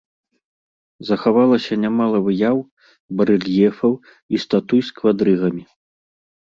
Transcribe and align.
Захавалася 1.09 1.73
нямала 1.83 2.17
выяў, 2.29 2.57
барэльефаў 3.21 3.91
і 4.03 4.35
статуй 4.49 4.81
з 4.93 5.01
квадрыгамі. 5.01 5.63